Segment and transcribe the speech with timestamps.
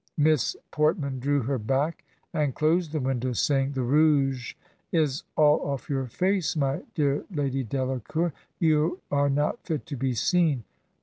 [0.17, 2.03] Miss Portman drew her back,
[2.33, 4.55] and closed the window, saying,' The rouge
[4.91, 10.15] is all ojBf your face, my dear Lady Delacour; you are not fit to be
[10.15, 10.63] seen.'